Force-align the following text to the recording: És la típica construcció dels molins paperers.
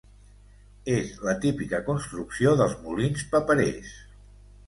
És 0.93 1.09
la 1.25 1.33
típica 1.43 1.81
construcció 1.91 2.55
dels 2.61 2.75
molins 2.87 3.27
paperers. 3.35 3.95